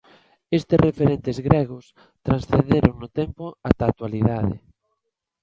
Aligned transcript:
Estes 0.57 0.79
referentes 0.87 1.37
gregos 1.47 1.85
transcenderon 2.25 2.95
no 3.01 3.07
tempo 3.19 3.43
ata 3.67 3.81
a 3.85 3.89
actualidade. 3.91 4.55